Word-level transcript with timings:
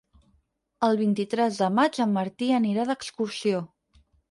El 0.87 0.97
vint-i-tres 1.01 1.59
de 1.61 1.69
maig 1.81 2.01
en 2.07 2.17
Martí 2.17 2.51
anirà 2.63 2.89
d'excursió. 2.91 3.65